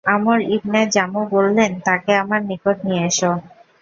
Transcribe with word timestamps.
আমর 0.05 0.39
ibn 0.55 0.81
Jamuh 0.93 1.25
বললেন, 1.35 1.71
তাকে 1.87 2.11
আমার 2.23 2.41
নিকট 2.49 2.77
নিয়ে 2.85 3.03
এস। 3.07 3.19